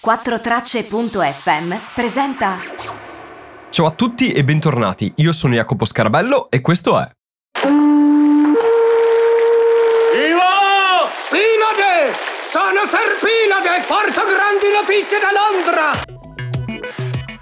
4Tracce.fm 0.00 1.74
presenta. 1.92 2.58
Ciao 3.68 3.86
a 3.86 3.90
tutti 3.90 4.30
e 4.30 4.44
bentornati, 4.44 5.12
io 5.16 5.32
sono 5.32 5.54
Jacopo 5.54 5.84
Scarabello 5.84 6.48
e 6.50 6.60
questo 6.60 7.00
è. 7.00 7.10
Pinade! 11.30 12.14
Sono 12.48 12.86
Serpinade! 12.88 13.84
Porto 13.88 14.22
grandi 14.22 14.70
notizie 14.72 15.18
da 15.18 15.32
Londra! 15.34 16.00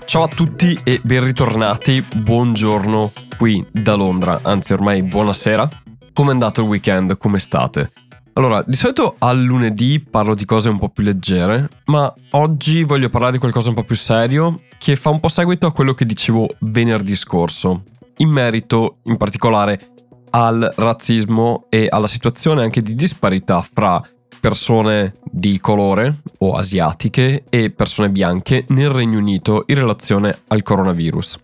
Ciao 0.07 0.23
a 0.23 0.29
tutti 0.29 0.81
e 0.83 1.01
ben 1.05 1.25
ritornati, 1.25 2.03
buongiorno 2.15 3.13
qui 3.37 3.63
da 3.71 3.95
Londra, 3.97 4.41
anzi 4.43 4.73
ormai 4.73 5.03
buonasera. 5.03 5.69
Come 6.15 6.31
è 6.31 6.33
andato 6.33 6.63
il 6.63 6.69
weekend? 6.69 7.19
Come 7.19 7.39
state? 7.39 7.93
Allora, 8.37 8.63
di 8.67 8.77
solito 8.77 9.15
al 9.21 9.43
lunedì 9.43 9.99
parlo 9.99 10.35
di 10.35 10.45
cose 10.45 10.69
un 10.69 10.77
po' 10.77 10.91
più 10.91 11.03
leggere, 11.03 11.71
ma 11.87 12.13
oggi 12.33 12.85
voglio 12.85 13.09
parlare 13.09 13.33
di 13.33 13.39
qualcosa 13.39 13.71
un 13.71 13.75
po' 13.75 13.85
più 13.85 13.97
serio 13.97 14.61
che 14.77 14.95
fa 14.95 15.09
un 15.09 15.21
po' 15.21 15.29
seguito 15.29 15.67
a 15.67 15.73
quello 15.73 15.95
che 15.95 16.05
dicevo 16.05 16.47
venerdì 16.61 17.17
scorso, 17.17 17.85
in 18.19 18.29
merito 18.29 18.99
in 19.05 19.17
particolare 19.17 19.93
al 20.33 20.71
razzismo 20.77 21.65
e 21.71 21.87
alla 21.89 22.07
situazione 22.07 22.63
anche 22.63 22.83
di 22.83 22.95
disparità 22.95 23.63
fra 23.63 24.03
persone 24.39 25.15
di 25.25 25.59
colore 25.59 26.21
o 26.41 26.57
asiatiche 26.57 27.45
e 27.49 27.71
persone 27.71 28.11
bianche 28.11 28.67
nel 28.69 28.91
Regno 28.91 29.17
Unito 29.17 29.63
in 29.69 29.77
relazione 29.77 30.41
al 30.49 30.63
coronavirus. 30.63 31.39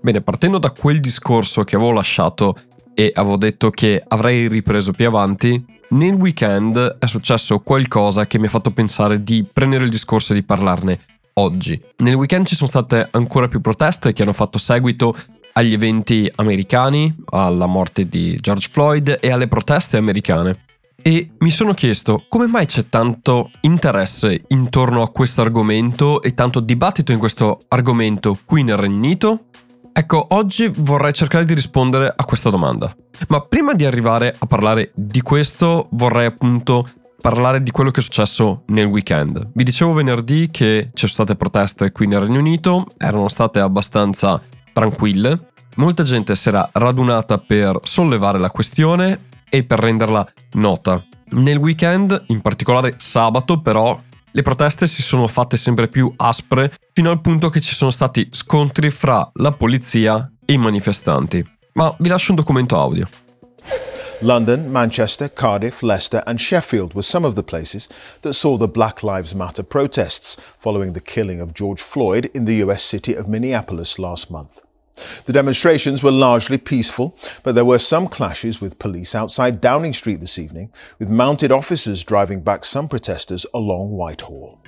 Bene, 0.00 0.22
partendo 0.22 0.56
da 0.56 0.70
quel 0.70 1.00
discorso 1.00 1.64
che 1.64 1.76
avevo 1.76 1.92
lasciato 1.92 2.56
e 2.94 3.12
avevo 3.14 3.36
detto 3.36 3.68
che 3.68 4.02
avrei 4.08 4.48
ripreso 4.48 4.92
più 4.92 5.06
avanti, 5.06 5.78
nel 5.90 6.14
weekend 6.14 6.98
è 6.98 7.06
successo 7.06 7.60
qualcosa 7.60 8.26
che 8.26 8.38
mi 8.38 8.46
ha 8.46 8.50
fatto 8.50 8.70
pensare 8.70 9.22
di 9.22 9.46
prendere 9.50 9.84
il 9.84 9.90
discorso 9.90 10.32
e 10.32 10.36
di 10.36 10.42
parlarne 10.42 11.00
oggi. 11.34 11.80
Nel 11.98 12.14
weekend 12.14 12.46
ci 12.46 12.54
sono 12.54 12.68
state 12.68 13.08
ancora 13.12 13.48
più 13.48 13.60
proteste 13.60 14.12
che 14.12 14.22
hanno 14.22 14.32
fatto 14.32 14.58
seguito 14.58 15.16
agli 15.52 15.72
eventi 15.72 16.30
americani, 16.36 17.14
alla 17.30 17.66
morte 17.66 18.04
di 18.04 18.38
George 18.40 18.68
Floyd 18.70 19.18
e 19.20 19.30
alle 19.30 19.48
proteste 19.48 19.96
americane. 19.96 20.64
E 21.02 21.30
mi 21.38 21.50
sono 21.50 21.72
chiesto 21.72 22.24
come 22.28 22.46
mai 22.46 22.66
c'è 22.66 22.84
tanto 22.88 23.50
interesse 23.62 24.44
intorno 24.48 25.02
a 25.02 25.10
questo 25.10 25.40
argomento 25.40 26.20
e 26.20 26.34
tanto 26.34 26.60
dibattito 26.60 27.10
in 27.10 27.18
questo 27.18 27.60
argomento 27.68 28.38
qui 28.44 28.62
nel 28.62 28.76
Regno 28.76 28.96
Unito 28.96 29.44
Ecco, 30.00 30.28
oggi 30.30 30.72
vorrei 30.74 31.12
cercare 31.12 31.44
di 31.44 31.52
rispondere 31.52 32.10
a 32.16 32.24
questa 32.24 32.48
domanda. 32.48 32.96
Ma 33.28 33.42
prima 33.42 33.74
di 33.74 33.84
arrivare 33.84 34.34
a 34.36 34.46
parlare 34.46 34.92
di 34.94 35.20
questo, 35.20 35.88
vorrei 35.90 36.24
appunto 36.24 36.88
parlare 37.20 37.62
di 37.62 37.70
quello 37.70 37.90
che 37.90 38.00
è 38.00 38.02
successo 38.02 38.62
nel 38.68 38.86
weekend. 38.86 39.50
Vi 39.52 39.62
dicevo 39.62 39.92
venerdì 39.92 40.48
che 40.50 40.88
ci 40.94 41.06
sono 41.06 41.12
state 41.12 41.36
proteste 41.36 41.92
qui 41.92 42.06
nel 42.06 42.20
Regno 42.20 42.38
Unito, 42.38 42.86
erano 42.96 43.28
state 43.28 43.60
abbastanza 43.60 44.40
tranquille. 44.72 45.48
Molta 45.76 46.02
gente 46.02 46.34
si 46.34 46.48
era 46.48 46.66
radunata 46.72 47.36
per 47.36 47.78
sollevare 47.82 48.38
la 48.38 48.50
questione 48.50 49.26
e 49.50 49.64
per 49.64 49.80
renderla 49.80 50.26
nota. 50.52 51.04
Nel 51.32 51.58
weekend, 51.58 52.24
in 52.28 52.40
particolare 52.40 52.94
sabato, 52.96 53.60
però, 53.60 54.00
le 54.32 54.42
proteste 54.42 54.86
si 54.86 55.02
sono 55.02 55.26
fatte 55.26 55.56
sempre 55.56 55.88
più 55.88 56.12
aspre 56.16 56.72
fino 56.92 57.10
al 57.10 57.20
punto 57.20 57.48
che 57.48 57.60
ci 57.60 57.74
sono 57.74 57.90
stati 57.90 58.28
scontri 58.30 58.90
fra 58.90 59.28
la 59.34 59.52
polizia 59.52 60.30
e 60.44 60.52
i 60.52 60.58
manifestanti. 60.58 61.44
Ma 61.74 61.94
vi 61.98 62.08
lascio 62.08 62.32
un 62.32 62.36
documento 62.36 62.78
audio. 62.78 63.08
London, 64.22 64.66
Manchester, 64.66 65.32
Cardiff, 65.32 65.80
Leicester, 65.80 66.22
and 66.26 66.38
Sheffield 66.38 66.92
were 66.92 67.02
some 67.02 67.26
of 67.26 67.34
the 67.34 67.42
places 67.42 67.88
that 68.20 68.34
saw 68.34 68.58
the 68.58 68.68
Black 68.68 69.02
Lives 69.02 69.34
Matter 69.34 69.62
protests 69.62 70.36
following 70.58 70.92
the 70.92 71.00
killing 71.00 71.40
of 71.40 71.54
George 71.54 71.80
Floyd 71.80 72.28
in 72.34 72.44
the 72.44 72.62
US 72.62 72.82
city 72.82 73.14
of 73.14 73.26
Minneapolis 73.26 73.98
last 73.98 74.30
month. 74.30 74.60
The 75.24 75.32
demonstrations 75.32 76.02
were 76.02 76.12
largely 76.12 76.58
peaceful, 76.58 77.14
but 77.42 77.54
there 77.54 77.64
were 77.64 77.78
some 77.78 78.08
clashes 78.08 78.60
with 78.60 78.76
police 78.76 79.16
outside 79.16 79.58
Downing 79.60 79.94
Street 79.94 80.20
this 80.20 80.38
evening, 80.38 80.70
with 80.98 81.08
mounted 81.08 81.50
officers 81.50 82.04
driving 82.04 82.42
back 82.42 82.64
some 82.64 82.86
protesters 82.86 83.46
along 83.52 83.90
Whitehall. 83.90 84.58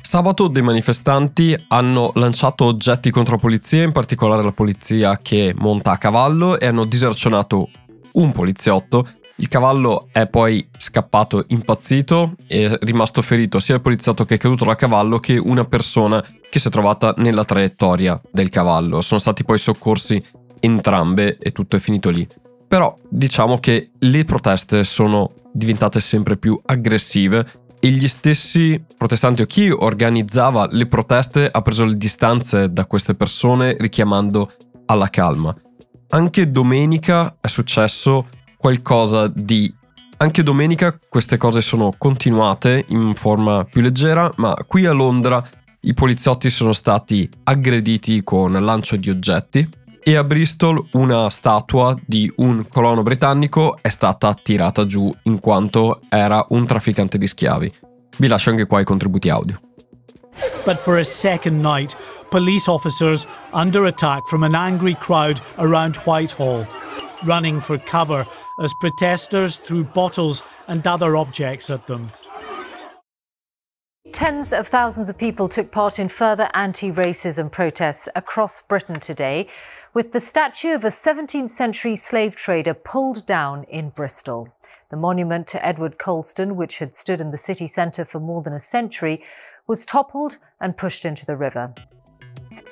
Sabato 0.00 0.48
dei 0.48 0.62
manifestanti 0.62 1.56
hanno 1.68 2.10
lanciato 2.14 2.64
oggetti 2.64 3.10
contro 3.10 3.34
la 3.34 3.40
polizia, 3.40 3.82
in 3.82 3.92
particolare 3.92 4.42
la 4.42 4.52
polizia 4.52 5.16
che 5.16 5.54
monta 5.56 5.92
a 5.92 5.98
cavallo, 5.98 6.58
e 6.60 6.66
hanno 6.66 6.84
disercionato 6.84 7.70
un 8.12 8.32
poliziotto 8.32 9.08
il 9.36 9.48
cavallo 9.48 10.08
è 10.12 10.28
poi 10.28 10.68
scappato 10.76 11.44
impazzito 11.48 12.34
e 12.46 12.66
è 12.66 12.78
rimasto 12.82 13.20
ferito 13.20 13.58
sia 13.58 13.74
il 13.74 13.80
poliziotto 13.80 14.24
che 14.24 14.36
è 14.36 14.38
caduto 14.38 14.64
dal 14.64 14.76
cavallo 14.76 15.18
che 15.18 15.36
una 15.36 15.64
persona 15.64 16.24
che 16.48 16.60
si 16.60 16.68
è 16.68 16.70
trovata 16.70 17.14
nella 17.16 17.44
traiettoria 17.44 18.20
del 18.30 18.48
cavallo. 18.48 19.00
Sono 19.00 19.18
stati 19.18 19.42
poi 19.44 19.58
soccorsi 19.58 20.22
entrambe 20.60 21.36
e 21.38 21.50
tutto 21.50 21.74
è 21.74 21.80
finito 21.80 22.10
lì. 22.10 22.26
Però 22.68 22.94
diciamo 23.08 23.58
che 23.58 23.90
le 23.98 24.24
proteste 24.24 24.84
sono 24.84 25.30
diventate 25.52 25.98
sempre 25.98 26.36
più 26.36 26.60
aggressive 26.64 27.44
e 27.80 27.88
gli 27.88 28.08
stessi 28.08 28.82
protestanti 28.96 29.42
o 29.42 29.46
chi 29.46 29.68
organizzava 29.68 30.68
le 30.70 30.86
proteste 30.86 31.48
ha 31.50 31.60
preso 31.60 31.84
le 31.84 31.96
distanze 31.96 32.72
da 32.72 32.86
queste 32.86 33.14
persone 33.14 33.76
richiamando 33.78 34.50
alla 34.86 35.10
calma. 35.10 35.54
Anche 36.10 36.50
domenica 36.50 37.36
è 37.40 37.48
successo 37.48 38.28
qualcosa 38.64 39.28
di... 39.28 39.70
Anche 40.16 40.42
domenica 40.42 40.98
queste 41.06 41.36
cose 41.36 41.60
sono 41.60 41.92
continuate 41.98 42.86
in 42.88 43.12
forma 43.12 43.62
più 43.64 43.82
leggera, 43.82 44.32
ma 44.36 44.54
qui 44.66 44.86
a 44.86 44.92
Londra 44.92 45.46
i 45.80 45.92
poliziotti 45.92 46.48
sono 46.48 46.72
stati 46.72 47.28
aggrediti 47.42 48.22
con 48.24 48.52
lancio 48.52 48.96
di 48.96 49.10
oggetti 49.10 49.68
e 50.02 50.16
a 50.16 50.24
Bristol 50.24 50.82
una 50.92 51.28
statua 51.28 51.94
di 52.06 52.32
un 52.36 52.66
colono 52.66 53.02
britannico 53.02 53.76
è 53.82 53.90
stata 53.90 54.32
tirata 54.32 54.86
giù 54.86 55.14
in 55.24 55.40
quanto 55.40 56.00
era 56.08 56.42
un 56.48 56.64
trafficante 56.64 57.18
di 57.18 57.26
schiavi. 57.26 57.70
Vi 58.16 58.26
lascio 58.26 58.48
anche 58.48 58.64
qua 58.64 58.80
i 58.80 58.84
contributi 58.84 59.28
audio. 59.28 59.60
But 60.64 60.76
for 60.78 60.96
a 60.96 61.04
second 61.04 61.62
night, 61.62 61.94
police 62.30 62.70
officers 62.70 63.26
under 63.52 63.84
attack 63.84 64.26
from 64.26 64.42
an 64.42 64.54
angry 64.54 64.96
crowd 64.98 65.38
around 65.58 66.00
Whitehall, 66.06 66.66
running 67.24 67.60
for 67.60 67.78
cover 67.84 68.26
as 68.60 68.72
protesters 68.80 69.56
threw 69.56 69.84
bottles 69.84 70.42
and 70.68 70.86
other 70.86 71.16
objects 71.16 71.70
at 71.70 71.86
them. 71.86 72.10
Tens 74.12 74.52
of 74.52 74.68
thousands 74.68 75.08
of 75.08 75.18
people 75.18 75.48
took 75.48 75.72
part 75.72 75.98
in 75.98 76.08
further 76.08 76.48
anti 76.54 76.92
racism 76.92 77.50
protests 77.50 78.08
across 78.14 78.62
Britain 78.62 79.00
today, 79.00 79.48
with 79.92 80.12
the 80.12 80.20
statue 80.20 80.72
of 80.72 80.84
a 80.84 80.88
17th 80.88 81.50
century 81.50 81.96
slave 81.96 82.36
trader 82.36 82.74
pulled 82.74 83.26
down 83.26 83.64
in 83.64 83.90
Bristol. 83.90 84.54
The 84.90 84.96
monument 84.96 85.48
to 85.48 85.66
Edward 85.66 85.98
Colston, 85.98 86.54
which 86.54 86.78
had 86.78 86.94
stood 86.94 87.20
in 87.20 87.32
the 87.32 87.38
city 87.38 87.66
centre 87.66 88.04
for 88.04 88.20
more 88.20 88.42
than 88.42 88.52
a 88.52 88.60
century, 88.60 89.20
was 89.66 89.84
toppled 89.84 90.38
and 90.60 90.76
pushed 90.76 91.04
into 91.04 91.26
the 91.26 91.36
river. 91.36 91.72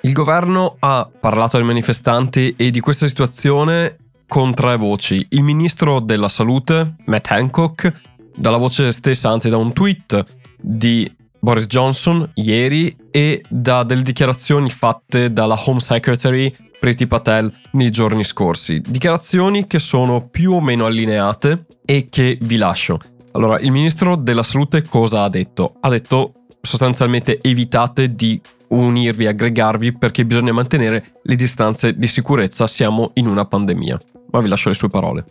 Il 0.02 0.12
governo 0.12 0.76
ha 0.80 1.08
parlato 1.18 1.56
ai 1.56 1.64
manifestanti 1.64 2.54
e 2.56 2.70
di 2.70 2.80
questa 2.80 3.08
situazione 3.08 3.96
con 4.32 4.54
tre 4.54 4.78
voci. 4.78 5.26
Il 5.28 5.42
ministro 5.42 6.00
della 6.00 6.30
salute, 6.30 6.94
Matt 7.04 7.30
Hancock, 7.30 7.92
dalla 8.34 8.56
voce 8.56 8.90
stessa, 8.90 9.28
anzi 9.28 9.50
da 9.50 9.58
un 9.58 9.74
tweet 9.74 10.24
di 10.58 11.14
Boris 11.38 11.66
Johnson 11.66 12.30
ieri 12.36 12.96
e 13.10 13.44
da 13.50 13.82
delle 13.82 14.00
dichiarazioni 14.00 14.70
fatte 14.70 15.34
dalla 15.34 15.60
Home 15.66 15.80
Secretary 15.80 16.50
Priti 16.80 17.06
Patel 17.06 17.54
nei 17.72 17.90
giorni 17.90 18.24
scorsi. 18.24 18.80
Dichiarazioni 18.80 19.66
che 19.66 19.78
sono 19.78 20.26
più 20.30 20.52
o 20.52 20.62
meno 20.62 20.86
allineate 20.86 21.66
e 21.84 22.06
che 22.08 22.38
vi 22.40 22.56
lascio. 22.56 23.00
Allora, 23.32 23.58
il 23.58 23.70
ministro 23.70 24.16
della 24.16 24.42
salute 24.42 24.82
cosa 24.82 25.24
ha 25.24 25.28
detto? 25.28 25.74
Ha 25.78 25.90
detto 25.90 26.32
sostanzialmente 26.62 27.38
evitate 27.42 28.14
di 28.14 28.40
unirvi, 28.68 29.26
aggregarvi 29.26 29.92
perché 29.98 30.24
bisogna 30.24 30.54
mantenere 30.54 31.16
le 31.22 31.34
distanze 31.34 31.94
di 31.98 32.06
sicurezza, 32.06 32.66
siamo 32.66 33.10
in 33.14 33.26
una 33.26 33.44
pandemia. 33.44 33.98
Vi 34.40 34.48
lascio 34.48 34.70
le 34.70 34.74
sue 34.74 34.88
parole. 34.88 35.22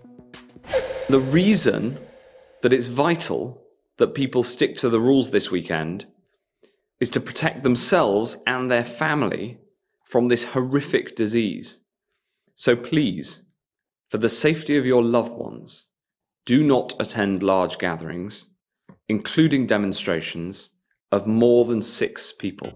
The 1.09 1.19
reason 1.31 1.98
that 2.62 2.71
it's 2.71 2.88
vital 2.88 3.62
that 3.98 4.13
people 4.13 4.44
stick 4.44 4.75
to 4.77 4.89
the 4.89 5.00
rules 5.00 5.31
this 5.31 5.51
weekend 5.51 6.06
is 7.00 7.09
to 7.09 7.19
protect 7.19 7.63
themselves 7.63 8.38
and 8.45 8.69
their 8.69 8.83
family 8.83 9.57
from 10.06 10.27
this 10.27 10.51
horrific 10.53 11.15
disease. 11.15 11.80
So 12.53 12.75
please, 12.75 13.44
for 14.09 14.19
the 14.19 14.30
safety 14.30 14.77
of 14.77 14.86
your 14.86 15.04
loved 15.04 15.33
ones, 15.33 15.88
do 16.45 16.63
not 16.63 16.94
attend 17.00 17.44
large 17.44 17.77
gatherings, 17.80 18.47
including 19.07 19.65
demonstrations, 19.65 20.71
of 21.12 21.27
more 21.27 21.65
than 21.65 21.81
six 21.81 22.31
people. 22.31 22.71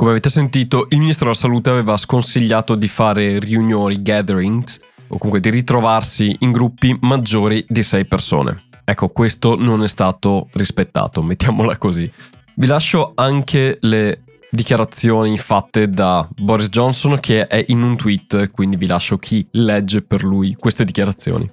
Come 0.00 0.12
avete 0.12 0.30
sentito, 0.30 0.86
il 0.88 0.98
ministro 0.98 1.26
della 1.26 1.36
salute 1.36 1.68
aveva 1.68 1.98
sconsigliato 1.98 2.74
di 2.74 2.88
fare 2.88 3.38
riunioni, 3.38 4.00
gatherings, 4.00 4.80
o 5.08 5.18
comunque 5.18 5.40
di 5.40 5.50
ritrovarsi 5.50 6.34
in 6.38 6.52
gruppi 6.52 6.96
maggiori 7.02 7.62
di 7.68 7.82
sei 7.82 8.06
persone. 8.06 8.62
Ecco, 8.82 9.10
questo 9.10 9.56
non 9.56 9.84
è 9.84 9.88
stato 9.88 10.48
rispettato, 10.54 11.22
mettiamola 11.22 11.76
così. 11.76 12.10
Vi 12.54 12.66
lascio 12.66 13.12
anche 13.14 13.76
le 13.82 14.22
dichiarazioni 14.50 15.36
fatte 15.36 15.90
da 15.90 16.26
Boris 16.34 16.70
Johnson 16.70 17.20
che 17.20 17.46
è 17.46 17.62
in 17.68 17.82
un 17.82 17.98
tweet, 17.98 18.52
quindi 18.52 18.76
vi 18.76 18.86
lascio 18.86 19.18
chi 19.18 19.46
legge 19.50 20.00
per 20.00 20.22
lui 20.22 20.54
queste 20.54 20.86
dichiarazioni. 20.86 21.46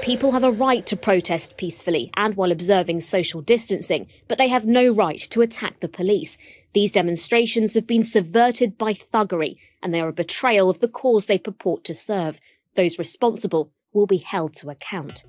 People 0.00 0.32
have 0.32 0.44
a 0.44 0.50
right 0.50 0.88
to 0.88 0.96
protest 0.96 1.54
peacefully 1.54 2.08
and 2.14 2.34
while 2.34 2.50
observing 2.50 2.98
social 2.98 3.42
distancing, 3.44 4.06
but 4.26 4.38
they 4.38 4.50
have 4.50 4.66
no 4.66 4.92
right 4.92 5.28
to 5.28 5.40
attack 5.40 5.78
the 5.78 5.88
police. 5.88 6.36
These 6.72 6.92
demonstrations 6.92 7.74
have 7.74 7.86
been 7.86 8.04
subverted 8.04 8.76
by 8.76 8.94
thuggery 8.94 9.56
and 9.82 9.92
they 9.92 10.00
are 10.00 10.10
a 10.10 10.12
betrayal 10.12 10.68
of 10.68 10.78
the 10.78 10.88
cause 10.88 11.26
they 11.26 11.38
purport 11.38 11.82
to 11.84 11.94
serve. 11.94 12.38
Those 12.76 12.96
responsible 12.96 13.72
will 13.92 14.06
be 14.06 14.22
held 14.24 14.54
to 14.60 14.70
account. 14.70 15.24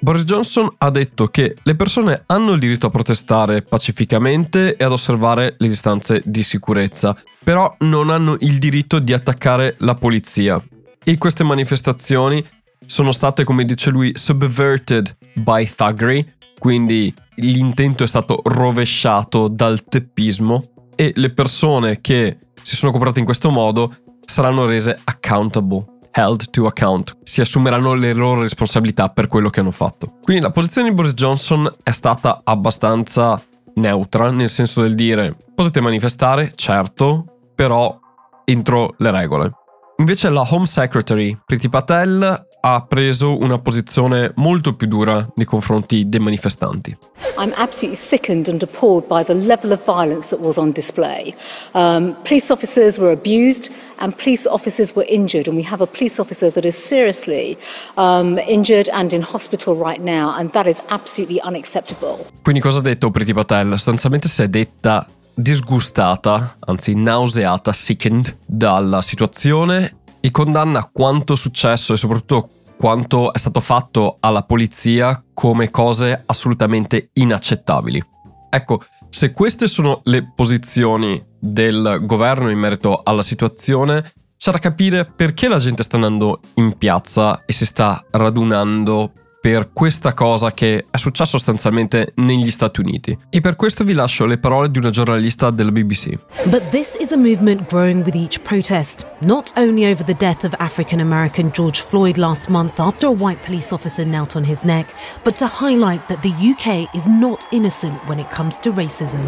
Boris 0.00 0.22
Johnson 0.22 0.72
ha 0.78 0.90
detto 0.90 1.26
che 1.26 1.56
le 1.64 1.74
persone 1.74 2.22
hanno 2.26 2.52
il 2.52 2.60
diritto 2.60 2.86
a 2.86 2.90
protestare 2.90 3.62
pacificamente 3.62 4.76
e 4.76 4.84
ad 4.84 4.92
osservare 4.92 5.56
le 5.58 5.66
distanze 5.66 6.22
di 6.24 6.44
sicurezza, 6.44 7.20
però 7.42 7.74
non 7.80 8.10
hanno 8.10 8.36
il 8.38 8.58
diritto 8.58 9.00
di 9.00 9.12
attaccare 9.12 9.74
la 9.78 9.96
polizia. 9.96 10.62
E 11.02 11.18
queste 11.18 11.42
manifestazioni 11.42 12.46
sono 12.86 13.10
state, 13.10 13.42
come 13.42 13.64
dice 13.64 13.90
lui, 13.90 14.12
subverted 14.14 15.16
by 15.34 15.66
thuggery, 15.66 16.24
quindi 16.60 17.12
l'intento 17.38 18.04
è 18.04 18.06
stato 18.06 18.40
rovesciato 18.44 19.48
dal 19.48 19.84
teppismo 19.84 20.62
e 20.94 21.12
le 21.14 21.32
persone 21.32 22.00
che 22.00 22.38
si 22.62 22.76
sono 22.76 22.90
comportate 22.90 23.20
in 23.20 23.24
questo 23.24 23.50
modo 23.50 23.94
saranno 24.24 24.66
rese 24.66 24.98
accountable 25.04 25.84
held 26.12 26.50
to 26.50 26.66
account, 26.66 27.16
si 27.22 27.40
assumeranno 27.40 27.94
le 27.94 28.12
loro 28.12 28.42
responsabilità 28.42 29.08
per 29.08 29.28
quello 29.28 29.50
che 29.50 29.60
hanno 29.60 29.70
fatto. 29.70 30.18
Quindi 30.22 30.42
la 30.42 30.50
posizione 30.50 30.88
di 30.88 30.94
Boris 30.94 31.14
Johnson 31.14 31.70
è 31.82 31.92
stata 31.92 32.40
abbastanza 32.42 33.40
neutra, 33.74 34.30
nel 34.30 34.48
senso 34.48 34.82
del 34.82 34.94
dire 34.94 35.36
potete 35.54 35.80
manifestare, 35.80 36.52
certo, 36.56 37.50
però 37.54 37.96
entro 38.44 38.94
le 38.98 39.10
regole. 39.10 39.52
Invece 39.98 40.30
la 40.30 40.46
Home 40.50 40.66
Secretary 40.66 41.38
Priti 41.44 41.68
Patel 41.68 42.47
ha 42.60 42.84
preso 42.86 43.38
una 43.38 43.58
posizione 43.58 44.32
molto 44.36 44.74
più 44.74 44.86
dura 44.86 45.26
nei 45.36 45.46
confronti 45.46 46.08
dei 46.08 46.20
manifestanti. 46.20 46.96
I'm 47.38 47.52
absolutely 47.56 47.94
sickened 47.94 48.48
and 48.48 48.62
appalled 48.62 49.06
by 49.06 49.22
the 49.22 49.34
level 49.34 49.70
of 49.72 49.84
violence 49.84 50.28
that 50.30 50.40
was 50.40 50.56
on 50.56 50.72
display. 50.72 51.34
Um, 51.72 52.16
police 52.24 52.50
officers 52.52 52.98
were 52.98 53.12
abused 53.12 53.70
and 53.98 54.14
police 54.14 54.48
officers 54.48 54.94
were 54.94 55.06
injured, 55.08 55.46
and 55.46 55.56
we 55.56 55.64
have 55.64 55.82
a 55.82 55.86
police 55.86 56.20
officer 56.20 56.50
that 56.50 56.64
is 56.64 56.76
seriously 56.76 57.56
um, 57.96 58.38
injured 58.38 58.88
and 58.92 59.12
in 59.12 59.22
hospital 59.22 59.76
right 59.76 60.00
now, 60.00 60.34
and 60.36 60.50
that 60.52 60.66
is 60.66 60.82
absolutely 60.88 61.40
unacceptable. 61.42 62.26
Quindi 62.42 62.60
cosa 62.60 62.78
ha 62.78 62.82
detto 62.82 63.10
Priti 63.10 63.32
Patel? 63.32 63.70
Sostanzialmente 63.70 64.28
si 64.28 64.42
è 64.42 64.48
detta 64.48 65.08
disgustata, 65.34 66.56
anzi 66.58 66.94
nauseata, 66.94 67.72
sickened 67.72 68.36
dalla 68.44 69.00
situazione 69.00 69.94
e 70.20 70.30
condanna 70.30 70.88
quanto 70.92 71.36
successo 71.36 71.92
e 71.92 71.96
soprattutto 71.96 72.50
quanto 72.76 73.32
è 73.32 73.38
stato 73.38 73.60
fatto 73.60 74.18
alla 74.20 74.44
polizia 74.44 75.22
come 75.34 75.70
cose 75.70 76.22
assolutamente 76.26 77.10
inaccettabili. 77.14 78.04
Ecco, 78.50 78.80
se 79.10 79.32
queste 79.32 79.66
sono 79.68 80.00
le 80.04 80.32
posizioni 80.34 81.22
del 81.38 82.00
governo 82.04 82.50
in 82.50 82.58
merito 82.58 83.00
alla 83.02 83.22
situazione, 83.22 84.12
c'è 84.36 84.52
da 84.52 84.58
capire 84.58 85.04
perché 85.04 85.48
la 85.48 85.58
gente 85.58 85.82
sta 85.82 85.96
andando 85.96 86.40
in 86.54 86.78
piazza 86.78 87.44
e 87.44 87.52
si 87.52 87.66
sta 87.66 88.04
radunando 88.10 89.12
per 89.40 89.70
questa 89.72 90.14
cosa 90.14 90.52
che 90.52 90.86
è 90.90 90.96
successa 90.96 91.30
sostanzialmente 91.30 92.12
negli 92.16 92.50
Stati 92.50 92.80
Uniti. 92.80 93.16
E 93.30 93.40
per 93.40 93.56
questo 93.56 93.84
vi 93.84 93.92
lascio 93.92 94.26
le 94.26 94.38
parole 94.38 94.70
di 94.70 94.78
una 94.78 94.90
giornalista 94.90 95.50
della 95.50 95.70
BBC. 95.70 96.18
But 96.46 96.68
this 96.70 96.96
is 97.00 97.12
a 97.12 97.16
movement 97.16 97.68
growing 97.68 98.04
with 98.04 98.14
each 98.14 98.40
protest, 98.42 99.06
not 99.22 99.52
only 99.56 99.90
over 99.90 100.04
the 100.04 100.16
death 100.18 100.44
of 100.44 100.54
African 100.58 101.00
American 101.00 101.50
George 101.52 101.80
Floyd 101.80 102.16
last 102.16 102.48
month 102.48 102.80
after 102.80 103.08
a 103.08 103.12
white 103.12 103.40
police 103.44 103.72
officer 103.72 104.04
knelt 104.04 104.34
on 104.34 104.44
his 104.44 104.62
neck, 104.64 104.92
but 105.24 105.36
to 105.36 105.46
highlight 105.46 106.06
that 106.08 106.20
the 106.22 106.30
UK 106.30 106.92
is 106.94 107.06
not 107.06 107.46
innocent 107.52 107.98
when 108.06 108.18
it 108.18 108.28
comes 108.34 108.58
to 108.58 108.72
racism. 108.72 109.20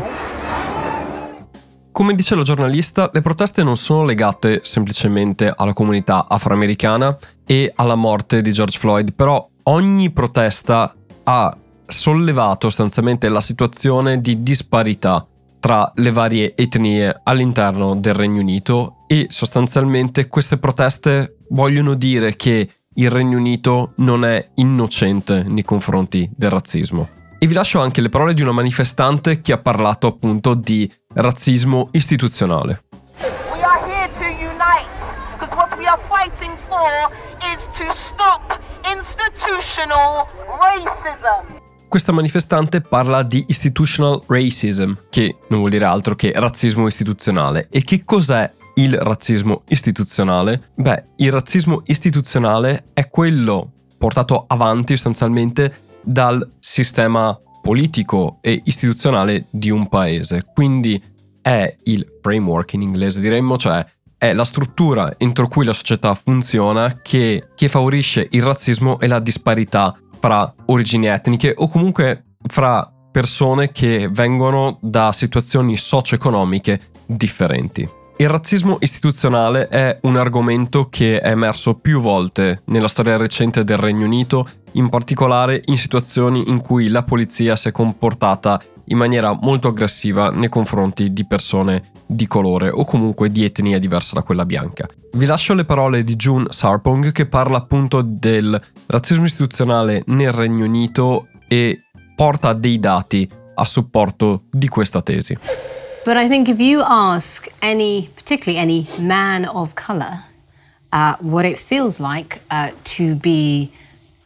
Come 1.93 2.15
dice 2.15 2.35
la 2.35 2.43
giornalista, 2.43 3.11
le 3.13 3.21
proteste 3.21 3.63
non 3.63 3.77
sono 3.77 4.05
legate 4.05 4.61
semplicemente 4.63 5.53
alla 5.55 5.73
comunità 5.73 6.27
afroamericana 6.29 7.17
e 7.45 7.73
alla 7.75 7.97
morte 7.97 8.43
di 8.43 8.53
George 8.53 8.79
Floyd, 8.79 9.13
però 9.13 9.47
ogni 9.65 10.11
protesta 10.11 10.95
ha 11.25 11.57
sollevato 11.87 12.69
sostanzialmente 12.69 13.29
la 13.29 13.41
situazione 13.41 14.21
di 14.21 14.43
disparità 14.43 15.27
tra 15.59 15.93
le 15.97 16.11
varie 16.11 16.55
etnie 16.57 17.21
all'interno 17.23 17.95
del 17.95 18.15
Regno 18.15 18.41
Unito 18.41 19.05
e 19.07 19.27
sostanzialmente 19.29 20.29
queste 20.29 20.57
proteste 20.57 21.37
vogliono 21.51 21.95
dire 21.95 22.35
che 22.37 22.71
il 22.95 23.11
Regno 23.11 23.37
Unito 23.39 23.93
non 23.97 24.25
è 24.25 24.51
innocente 24.55 25.43
nei 25.43 25.63
confronti 25.63 26.29
del 26.35 26.51
razzismo. 26.51 27.09
E 27.39 27.47
vi 27.47 27.55
lascio 27.55 27.81
anche 27.81 28.01
le 28.01 28.09
parole 28.09 28.35
di 28.35 28.43
una 28.43 28.53
manifestante 28.53 29.41
che 29.41 29.53
ha 29.53 29.59
parlato 29.59 30.07
appunto 30.07 30.55
di 30.55 30.91
razzismo 31.15 31.89
istituzionale. 31.93 32.85
We 33.53 33.63
are 33.63 33.91
here 33.91 34.09
to 34.19 34.25
unite 34.25 34.89
because 35.39 35.55
what 35.55 35.77
we 35.79 35.87
are 35.87 36.01
fighting 36.09 36.57
for 36.69 37.11
is 37.41 37.79
to 37.79 37.93
stop 37.93 38.61
institutional 38.85 40.27
racism. 40.61 41.59
Questa 41.89 42.13
manifestante 42.13 42.81
parla 42.81 43.23
di 43.23 43.45
institutional 43.49 44.23
racism, 44.29 44.93
che 45.11 45.37
non 45.49 45.59
vuol 45.59 45.71
dire 45.71 45.85
altro 45.85 46.15
che 46.15 46.33
razzismo 46.35 46.87
istituzionale. 46.87 47.67
E 47.71 47.83
che 47.83 48.05
cos'è 48.05 48.49
il 48.75 48.97
razzismo 48.97 49.63
istituzionale? 49.69 50.71
Beh, 50.75 51.05
il 51.17 51.33
razzismo 51.33 51.83
istituzionale 51.87 52.91
è 52.93 53.09
quello 53.09 53.73
portato 53.99 54.45
avanti 54.47 54.95
sostanzialmente 54.95 55.89
dal 56.01 56.53
sistema 56.59 57.39
politico 57.61 58.39
e 58.41 58.61
istituzionale 58.65 59.47
di 59.51 59.71
un 59.71 59.89
paese. 59.89 60.47
Quindi 60.55 61.03
è 61.43 61.75
il 61.85 62.07
framework 62.23 62.73
in 62.75 62.83
inglese 62.83 63.21
diremmo, 63.21 63.59
cioè 63.59 63.85
è 64.21 64.35
la 64.35 64.45
struttura 64.45 65.15
entro 65.17 65.49
cui 65.49 65.65
la 65.65 65.73
società 65.73 66.15
funziona 66.15 67.01
che, 67.01 67.49
che 67.55 67.69
favorisce 67.71 68.29
il 68.33 68.43
razzismo 68.43 69.01
e 69.01 69.07
la 69.07 69.19
disparità 69.19 69.97
fra 70.21 70.53
origini 70.67 71.07
etniche 71.07 71.55
o 71.57 71.69
comunque 71.69 72.25
fra 72.47 72.93
persone 73.11 73.73
che 73.73 74.11
vengono 74.13 74.79
da 74.83 75.13
situazioni 75.13 75.79
socio-economiche 75.79 76.91
differenti. 77.07 77.89
Il 78.19 78.29
razzismo 78.29 78.77
istituzionale 78.81 79.69
è 79.69 79.99
un 80.03 80.17
argomento 80.17 80.91
che 80.91 81.19
è 81.19 81.31
emerso 81.31 81.77
più 81.77 82.03
volte 82.03 82.61
nella 82.67 82.89
storia 82.89 83.17
recente 83.17 83.65
del 83.65 83.79
Regno 83.79 84.05
Unito, 84.05 84.47
in 84.73 84.91
particolare 84.91 85.63
in 85.65 85.79
situazioni 85.79 86.51
in 86.51 86.61
cui 86.61 86.89
la 86.89 87.05
polizia 87.05 87.57
si 87.57 87.69
è 87.69 87.73
comportata 87.73 88.61
in 88.85 88.99
maniera 88.99 89.33
molto 89.33 89.69
aggressiva 89.69 90.29
nei 90.29 90.51
confronti 90.51 91.15
di 91.15 91.27
persone 91.27 91.93
di 92.11 92.27
colore 92.27 92.71
o 92.71 92.85
comunque 92.85 93.31
di 93.31 93.45
etnia 93.45 93.79
diversa 93.79 94.15
da 94.15 94.23
quella 94.23 94.45
bianca. 94.45 94.89
Vi 95.13 95.27
lascio 95.27 95.55
le 95.55 95.65
parole 95.65 96.03
di 96.03 96.17
June 96.17 96.47
Sarpong 96.51 97.13
che 97.13 97.27
parla 97.27 97.59
appunto 97.59 98.03
del 98.03 98.61
razzismo 98.87 99.25
istituzionale 99.25 100.03
nel 100.07 100.33
Regno 100.33 100.65
Unito 100.65 101.29
e 101.47 101.85
porta 102.17 102.53
dei 102.53 102.79
dati 102.79 103.29
a 103.55 103.65
supporto 103.65 104.43
di 104.51 104.69
questa 104.69 105.03
tesi. 105.03 105.37
But 106.05 106.17
I 106.17 106.29
think 106.29 106.49
if 106.49 106.59
you 106.59 106.83
ask 106.83 107.49
any, 107.61 108.09
particularly 108.15 108.59
any 108.59 108.87
man 109.07 109.45
of 109.45 109.75
color, 109.75 110.25
uh, 110.93 111.15
what 111.21 111.45
it 111.45 111.59
feels 111.59 111.99
like 111.99 112.41
uh, 112.51 112.71
to 112.97 113.17
be 113.17 113.71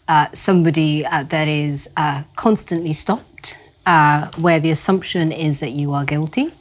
uh, 0.06 0.26
somebody 0.32 1.04
uh, 1.04 1.24
that 1.24 1.48
is 1.48 1.88
uh, 1.96 2.22
constantly 2.36 2.92
stopped, 2.92 3.58
uh, 3.86 4.28
where 4.38 4.60
the 4.60 4.70
assumption 4.70 5.32
is 5.32 5.58
that 5.60 5.72
you 5.72 5.92
are 5.92 6.04
guilty. 6.04 6.52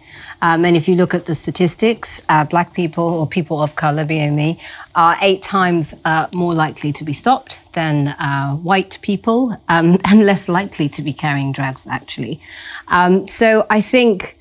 Um, 0.43 0.65
and 0.65 0.75
if 0.75 0.89
you 0.89 0.95
look 0.95 1.13
at 1.13 1.25
the 1.25 1.35
statistics, 1.35 2.21
uh, 2.27 2.43
black 2.43 2.73
people 2.73 3.05
or 3.05 3.25
people 3.25 3.61
of 3.63 3.75
color, 3.77 4.03
me, 4.03 4.59
are 4.93 5.15
eight 5.21 5.41
times 5.41 5.93
uh, 6.03 6.27
more 6.33 6.53
likely 6.53 6.91
to 6.91 7.05
be 7.05 7.13
stopped 7.13 7.61
than 7.71 8.09
uh, 8.09 8.53
white 8.57 8.99
people 9.01 9.55
um, 9.69 9.97
and 10.05 10.25
less 10.25 10.49
likely 10.49 10.89
to 10.89 11.01
be 11.01 11.13
carrying 11.13 11.53
drugs, 11.53 11.87
actually. 11.87 12.41
Um, 12.89 13.25
so 13.25 13.65
I 13.69 13.79
think 13.79 14.37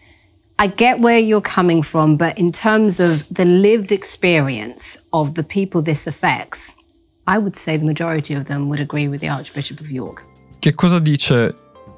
I 0.59 0.67
get 0.67 0.99
where 0.99 1.21
you're 1.21 1.41
coming 1.41 1.85
from, 1.85 2.17
but 2.17 2.37
in 2.37 2.51
terms 2.51 2.99
of 2.99 3.25
the 3.31 3.45
lived 3.45 3.93
experience 3.93 4.99
of 5.13 5.35
the 5.35 5.45
people 5.45 5.83
this 5.83 6.09
affects, 6.09 6.75
I 7.29 7.39
would 7.39 7.55
say 7.55 7.77
the 7.77 7.87
majority 7.87 8.35
of 8.35 8.47
them 8.47 8.69
would 8.71 8.81
agree 8.81 9.07
with 9.07 9.21
the 9.21 9.29
Archbishop 9.29 9.81
of 9.81 9.93
York. 9.93 10.25
Che 10.59 10.73
cosa 10.73 10.99
dice 10.99 11.55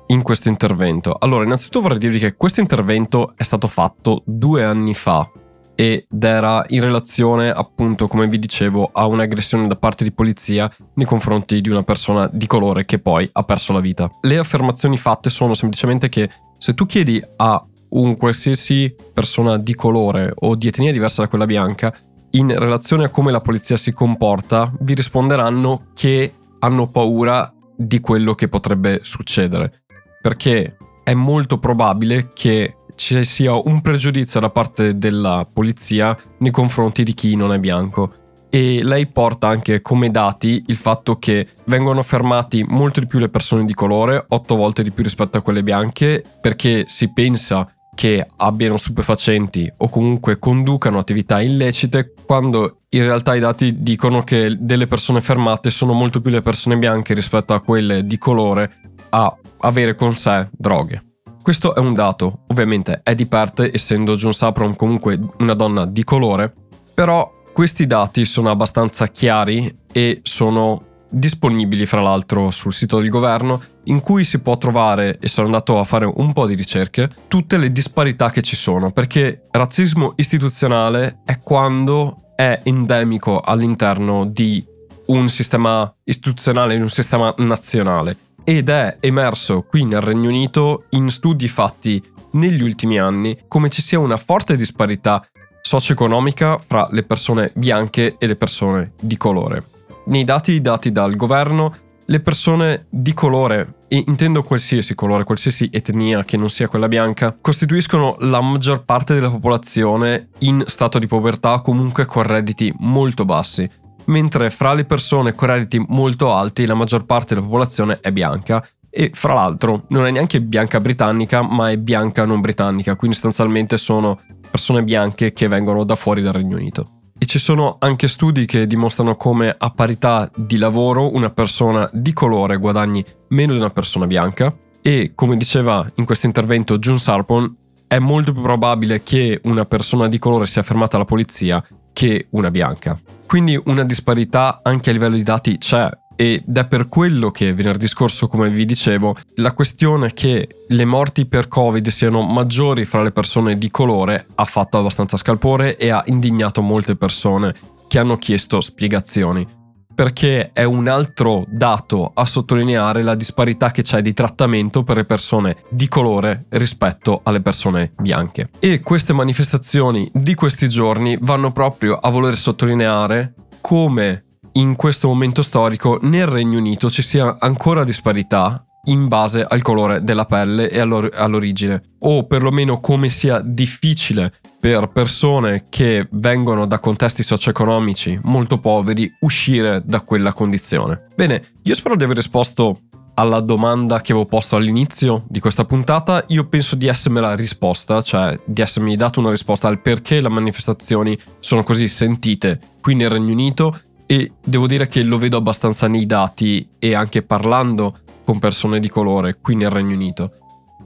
in 0.08 0.23
questo 0.23 0.49
intervento? 0.49 1.16
Allora, 1.18 1.44
innanzitutto 1.44 1.80
vorrei 1.80 1.99
dirvi 1.99 2.18
che 2.18 2.34
questo 2.34 2.61
intervento 2.61 3.34
è 3.37 3.42
stato 3.42 3.68
fatto 3.68 4.23
due 4.26 4.64
anni 4.64 4.94
fa 4.94 5.30
ed 5.75 6.06
era 6.23 6.64
in 6.68 6.80
relazione, 6.80 7.50
appunto, 7.50 8.06
come 8.06 8.28
vi 8.28 8.38
dicevo, 8.38 8.90
a 8.92 9.06
un'aggressione 9.06 9.66
da 9.66 9.76
parte 9.76 10.04
di 10.04 10.12
polizia 10.12 10.70
nei 10.94 11.06
confronti 11.06 11.61
di 11.61 11.68
una 11.68 11.82
persona 11.82 12.28
di 12.32 12.46
colore 12.46 12.84
che 12.84 12.99
poi 12.99 13.28
ha 13.32 13.42
perso 13.42 13.73
la 13.73 13.80
vita. 13.80 14.11
Le 14.20 14.38
affermazioni 14.38 14.96
fatte 14.96 15.30
sono 15.30 15.54
semplicemente 15.54 16.08
che 16.08 16.30
se 16.58 16.75
tu 16.75 16.87
chiedi 16.87 17.23
a 17.37 17.64
un 17.90 18.16
qualsiasi 18.16 18.94
persona 19.12 19.56
di 19.56 19.75
colore 19.75 20.32
o 20.34 20.54
di 20.54 20.68
etnia 20.68 20.92
diversa 20.92 21.23
da 21.23 21.28
quella 21.28 21.46
bianca, 21.46 21.94
in 22.30 22.56
relazione 22.58 23.04
a 23.04 23.08
come 23.08 23.30
la 23.30 23.40
polizia 23.40 23.76
si 23.76 23.92
comporta, 23.92 24.73
vi 24.80 24.94
risponderanno 24.94 25.90
che 25.94 26.32
hanno 26.61 26.88
paura 26.88 27.52
di 27.76 28.00
quello 28.00 28.34
che 28.34 28.49
potrebbe 28.49 29.00
succedere. 29.02 29.83
Perché 30.24 30.78
è 31.02 31.12
molto 31.12 31.58
probabile 31.58 32.30
che 32.32 32.76
ci 32.94 33.22
sia 33.24 33.52
un 33.52 33.82
pregiudizio 33.82 34.40
da 34.40 34.48
parte 34.48 34.96
della 34.96 35.46
polizia 35.52 36.16
nei 36.38 36.50
confronti 36.50 37.02
di 37.02 37.12
chi 37.12 37.36
non 37.36 37.52
è 37.52 37.58
bianco. 37.58 38.14
E 38.48 38.82
lei 38.82 39.06
porta 39.06 39.48
anche 39.48 39.82
come 39.82 40.10
dati 40.10 40.64
il 40.68 40.76
fatto 40.76 41.18
che 41.18 41.46
vengono 41.64 42.02
fermati 42.02 42.64
molto 42.66 43.00
di 43.00 43.06
più 43.06 43.18
le 43.18 43.28
persone 43.28 43.66
di 43.66 43.74
colore, 43.74 44.24
otto 44.28 44.56
volte 44.56 44.82
di 44.82 44.92
più 44.92 45.02
rispetto 45.02 45.36
a 45.36 45.42
quelle 45.42 45.62
bianche, 45.62 46.24
perché 46.40 46.84
si 46.86 47.12
pensa 47.12 47.70
che 47.94 48.26
abbiano 48.38 48.78
stupefacenti 48.78 49.70
o 49.76 49.90
comunque 49.90 50.38
conducano 50.38 50.98
attività 50.98 51.42
illecite, 51.42 52.14
quando 52.24 52.78
in 52.88 53.02
realtà 53.02 53.34
i 53.34 53.40
dati 53.40 53.82
dicono 53.82 54.22
che 54.22 54.56
delle 54.58 54.86
persone 54.86 55.20
fermate 55.20 55.68
sono 55.68 55.92
molto 55.92 56.22
più 56.22 56.30
le 56.30 56.40
persone 56.40 56.78
bianche 56.78 57.12
rispetto 57.12 57.52
a 57.52 57.60
quelle 57.60 58.06
di 58.06 58.16
colore 58.16 58.83
a 59.14 59.37
avere 59.61 59.94
con 59.94 60.12
sé 60.14 60.49
droghe. 60.50 61.02
Questo 61.40 61.75
è 61.75 61.78
un 61.78 61.94
dato, 61.94 62.40
ovviamente 62.49 63.00
è 63.02 63.14
di 63.14 63.26
parte 63.26 63.71
essendo 63.73 64.16
John 64.16 64.33
Sapron 64.33 64.75
comunque 64.75 65.18
una 65.38 65.54
donna 65.54 65.85
di 65.87 66.02
colore, 66.02 66.52
però 66.94 67.30
questi 67.52 67.87
dati 67.87 68.25
sono 68.25 68.50
abbastanza 68.50 69.06
chiari 69.09 69.83
e 69.92 70.21
sono 70.25 70.92
disponibili 71.09 71.87
fra 71.87 72.02
l'altro 72.02 72.50
sul 72.50 72.73
sito 72.73 72.99
del 72.99 73.09
governo 73.09 73.62
in 73.85 74.00
cui 74.00 74.25
si 74.25 74.40
può 74.40 74.56
trovare, 74.56 75.18
e 75.21 75.28
sono 75.28 75.47
andato 75.47 75.78
a 75.78 75.85
fare 75.85 76.06
un 76.06 76.33
po' 76.33 76.47
di 76.47 76.54
ricerche, 76.54 77.09
tutte 77.28 77.56
le 77.56 77.71
disparità 77.71 78.30
che 78.30 78.42
ci 78.42 78.56
sono, 78.56 78.90
perché 78.90 79.47
razzismo 79.50 80.14
istituzionale 80.16 81.21
è 81.25 81.38
quando 81.38 82.33
è 82.35 82.61
endemico 82.64 83.38
all'interno 83.38 84.26
di 84.26 84.66
un 85.06 85.28
sistema 85.28 85.94
istituzionale, 86.04 86.75
in 86.75 86.83
un 86.83 86.88
sistema 86.88 87.33
nazionale, 87.38 88.16
ed 88.44 88.68
è 88.68 88.98
emerso 89.00 89.62
qui 89.62 89.84
nel 89.84 90.02
Regno 90.02 90.28
Unito 90.28 90.84
in 90.90 91.08
studi 91.10 91.48
fatti 91.48 92.02
negli 92.32 92.62
ultimi 92.62 92.98
anni 92.98 93.36
come 93.48 93.70
ci 93.70 93.80
sia 93.80 93.98
una 93.98 94.18
forte 94.18 94.56
disparità 94.56 95.26
socio-economica 95.62 96.58
fra 96.58 96.86
le 96.90 97.04
persone 97.04 97.50
bianche 97.54 98.16
e 98.18 98.26
le 98.26 98.36
persone 98.36 98.92
di 99.00 99.16
colore. 99.16 99.64
Nei 100.06 100.24
dati 100.24 100.60
dati 100.60 100.92
dal 100.92 101.16
governo, 101.16 101.74
le 102.04 102.20
persone 102.20 102.84
di 102.90 103.14
colore, 103.14 103.76
e 103.88 104.04
intendo 104.06 104.42
qualsiasi 104.42 104.94
colore, 104.94 105.24
qualsiasi 105.24 105.70
etnia 105.72 106.22
che 106.24 106.36
non 106.36 106.50
sia 106.50 106.68
quella 106.68 106.88
bianca, 106.88 107.34
costituiscono 107.40 108.16
la 108.18 108.42
maggior 108.42 108.84
parte 108.84 109.14
della 109.14 109.30
popolazione 109.30 110.28
in 110.40 110.64
stato 110.66 110.98
di 110.98 111.06
povertà 111.06 111.60
comunque 111.60 112.04
con 112.04 112.24
redditi 112.24 112.70
molto 112.80 113.24
bassi, 113.24 113.70
mentre 114.06 114.50
fra 114.50 114.73
le 114.73 114.84
persone 114.84 115.34
con 115.34 115.49
redditi 115.49 115.84
molto 115.88 116.32
alti 116.32 116.66
la 116.66 116.75
maggior 116.75 117.04
parte 117.04 117.34
della 117.34 117.46
popolazione 117.46 118.00
è 118.00 118.12
bianca 118.12 118.66
e 118.96 119.11
fra 119.12 119.34
l'altro 119.34 119.84
non 119.88 120.06
è 120.06 120.11
neanche 120.12 120.40
bianca 120.40 120.80
britannica 120.80 121.42
ma 121.42 121.70
è 121.70 121.76
bianca 121.76 122.25
non 122.25 122.40
britannica, 122.40 122.94
quindi 122.94 123.16
sostanzialmente 123.16 123.76
sono 123.76 124.20
persone 124.49 124.84
bianche 124.84 125.32
che 125.32 125.49
vengono 125.49 125.82
da 125.82 125.96
fuori 125.96 126.23
dal 126.23 126.34
Regno 126.34 126.56
Unito. 126.56 126.88
E 127.18 127.26
ci 127.26 127.40
sono 127.40 127.76
anche 127.80 128.06
studi 128.06 128.44
che 128.44 128.66
dimostrano 128.66 129.16
come 129.16 129.54
a 129.56 129.70
parità 129.70 130.30
di 130.37 130.58
lavoro 130.58 131.12
una 131.12 131.30
persona 131.30 131.88
di 131.92 132.12
colore 132.12 132.56
guadagni 132.56 133.04
meno 133.28 133.52
di 133.52 133.58
una 133.58 133.70
persona 133.70 134.06
bianca 134.06 134.54
e 134.80 135.12
come 135.14 135.37
diceva 135.37 135.90
in 135.96 136.04
questo 136.04 136.26
intervento 136.26 136.78
June 136.78 136.99
Sarpon 136.99 137.56
è 137.88 137.99
molto 137.99 138.32
più 138.32 138.42
probabile 138.42 139.02
che 139.02 139.40
una 139.44 139.64
persona 139.64 140.06
di 140.08 140.18
colore 140.18 140.46
sia 140.46 140.62
fermata 140.62 140.96
alla 140.96 141.04
polizia 141.04 141.64
che 141.94 142.26
una 142.30 142.50
bianca. 142.50 142.98
Quindi 143.26 143.58
una 143.64 143.84
disparità 143.84 144.60
anche 144.62 144.90
a 144.90 144.92
livello 144.92 145.16
di 145.16 145.22
dati 145.22 145.56
c'è 145.56 145.88
ed 146.16 146.56
è 146.56 146.66
per 146.66 146.88
quello 146.88 147.30
che 147.30 147.54
venerdì 147.54 147.88
scorso, 147.88 148.28
come 148.28 148.50
vi 148.50 148.64
dicevo, 148.64 149.16
la 149.36 149.52
questione 149.52 150.12
che 150.12 150.48
le 150.68 150.84
morti 150.84 151.26
per 151.26 151.48
Covid 151.48 151.88
siano 151.88 152.22
maggiori 152.22 152.84
fra 152.84 153.02
le 153.02 153.10
persone 153.10 153.56
di 153.56 153.70
colore 153.70 154.26
ha 154.34 154.44
fatto 154.44 154.78
abbastanza 154.78 155.16
scalpore 155.16 155.76
e 155.76 155.90
ha 155.90 156.02
indignato 156.06 156.60
molte 156.62 156.96
persone 156.96 157.54
che 157.88 157.98
hanno 157.98 158.18
chiesto 158.18 158.60
spiegazioni. 158.60 159.46
Perché 159.94 160.52
è 160.52 160.64
un 160.64 160.88
altro 160.88 161.44
dato 161.48 162.10
a 162.12 162.24
sottolineare 162.24 163.02
la 163.02 163.14
disparità 163.14 163.70
che 163.70 163.82
c'è 163.82 164.02
di 164.02 164.12
trattamento 164.12 164.82
per 164.82 164.96
le 164.96 165.04
persone 165.04 165.56
di 165.70 165.88
colore 165.88 166.46
rispetto 166.50 167.20
alle 167.22 167.40
persone 167.40 167.92
bianche. 167.96 168.50
E 168.58 168.80
queste 168.80 169.12
manifestazioni 169.12 170.10
di 170.12 170.34
questi 170.34 170.68
giorni 170.68 171.16
vanno 171.20 171.52
proprio 171.52 171.96
a 171.96 172.10
voler 172.10 172.36
sottolineare 172.36 173.34
come 173.60 174.24
in 174.52 174.76
questo 174.76 175.08
momento 175.08 175.42
storico 175.42 175.98
nel 176.02 176.26
Regno 176.26 176.58
Unito 176.58 176.90
ci 176.90 177.02
sia 177.02 177.36
ancora 177.38 177.82
disparità 177.82 178.64
in 178.84 179.08
base 179.08 179.44
al 179.48 179.62
colore 179.62 180.02
della 180.02 180.24
pelle 180.24 180.70
e 180.70 180.78
all'or- 180.78 181.10
all'origine, 181.14 181.82
o 182.00 182.26
perlomeno 182.26 182.80
come 182.80 183.08
sia 183.08 183.40
difficile 183.40 184.32
per 184.58 184.88
persone 184.88 185.64
che 185.68 186.08
vengono 186.12 186.66
da 186.66 186.78
contesti 186.78 187.22
socio-economici 187.22 188.18
molto 188.22 188.58
poveri 188.58 189.12
uscire 189.20 189.82
da 189.84 190.00
quella 190.00 190.32
condizione. 190.32 191.06
Bene, 191.14 191.54
io 191.62 191.74
spero 191.74 191.96
di 191.96 192.04
aver 192.04 192.16
risposto 192.16 192.80
alla 193.14 193.40
domanda 193.40 194.00
che 194.00 194.12
avevo 194.12 194.26
posto 194.26 194.56
all'inizio 194.56 195.24
di 195.28 195.40
questa 195.40 195.64
puntata, 195.64 196.24
io 196.28 196.46
penso 196.48 196.76
di 196.76 196.86
essermela 196.86 197.34
risposta, 197.34 198.00
cioè 198.00 198.38
di 198.44 198.60
essermi 198.60 198.96
dato 198.96 199.20
una 199.20 199.30
risposta 199.30 199.68
al 199.68 199.80
perché 199.80 200.20
le 200.20 200.28
manifestazioni 200.28 201.16
sono 201.38 201.62
così 201.62 201.86
sentite 201.88 202.58
qui 202.80 202.94
nel 202.94 203.10
Regno 203.10 203.32
Unito 203.32 203.78
e 204.06 204.32
devo 204.44 204.66
dire 204.66 204.86
che 204.86 205.02
lo 205.02 205.18
vedo 205.18 205.36
abbastanza 205.36 205.86
nei 205.88 206.06
dati 206.06 206.68
e 206.78 206.94
anche 206.94 207.22
parlando 207.22 207.98
con 208.24 208.38
persone 208.38 208.80
di 208.80 208.88
colore 208.88 209.38
qui 209.40 209.54
nel 209.54 209.70
Regno 209.70 209.94
Unito. 209.94 210.32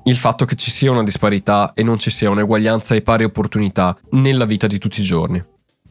Il 0.04 0.16
fatto 0.16 0.44
che 0.44 0.54
ci 0.54 0.70
sia 0.70 0.90
una 0.90 1.02
disparità 1.02 1.72
e 1.74 1.82
non 1.82 1.98
ci 1.98 2.10
sia 2.10 2.30
un'eguaglianza 2.30 2.94
e 2.94 3.02
pari 3.02 3.24
opportunità 3.24 3.96
nella 4.10 4.44
vita 4.44 4.66
di 4.66 4.78
tutti 4.78 5.00
i 5.00 5.04
giorni. 5.04 5.42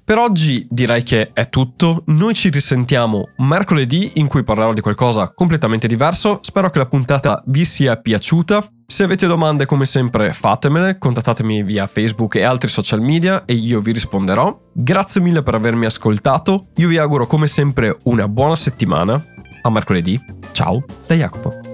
Per 0.08 0.18
oggi 0.18 0.66
direi 0.70 1.04
che 1.04 1.32
è 1.34 1.50
tutto, 1.50 2.04
noi 2.06 2.34
ci 2.34 2.50
risentiamo 2.50 3.32
mercoledì 3.40 4.14
in 4.16 4.28
cui 4.28 4.42
parlerò 4.42 4.72
di 4.72 4.80
qualcosa 4.80 5.34
completamente 5.34 5.86
diverso, 5.86 6.40
spero 6.44 6.70
che 6.70 6.78
la 6.78 6.86
puntata 6.86 7.44
vi 7.48 7.66
sia 7.66 7.98
piaciuta, 7.98 8.66
se 8.86 9.04
avete 9.04 9.28
domande 9.28 9.66
come 9.66 9.86
sempre 9.86 10.32
fatemele, 10.32 10.98
contattatemi 10.98 11.62
via 11.62 11.88
Facebook 11.88 12.36
e 12.36 12.44
altri 12.44 12.70
social 12.70 13.02
media 13.02 13.44
e 13.44 13.54
io 13.54 13.82
vi 13.82 13.92
risponderò. 13.92 14.58
Grazie 14.72 15.20
mille 15.20 15.44
per 15.44 15.56
avermi 15.56 15.86
ascoltato, 15.86 16.68
io 16.78 16.88
vi 16.88 16.98
auguro 16.98 17.28
come 17.28 17.48
sempre 17.48 17.98
una 18.04 18.30
buona 18.30 18.56
settimana, 18.56 19.22
a 19.68 19.72
mercoledì, 19.72 20.20
ciao 20.52 20.84
da 21.06 21.16
Jacopo. 21.16 21.67